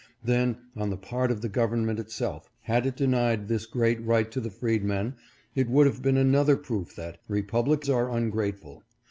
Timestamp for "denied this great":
2.97-4.03